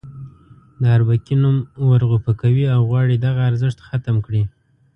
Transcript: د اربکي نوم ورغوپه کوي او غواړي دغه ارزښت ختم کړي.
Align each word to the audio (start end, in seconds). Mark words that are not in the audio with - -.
د 0.81 0.83
اربکي 0.95 1.35
نوم 1.43 1.57
ورغوپه 1.89 2.31
کوي 2.41 2.65
او 2.75 2.79
غواړي 2.89 3.15
دغه 3.17 3.41
ارزښت 3.49 3.79
ختم 3.87 4.15
کړي. 4.25 4.43